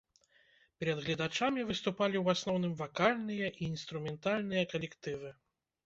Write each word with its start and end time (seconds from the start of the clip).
Перад 0.83 0.97
гледачамі 1.07 1.67
выступалі 1.69 2.15
ў 2.21 2.25
асноўным 2.39 2.73
вакальныя 2.83 3.47
і 3.61 3.71
інструментальныя 3.73 4.63
калектывы. 4.77 5.29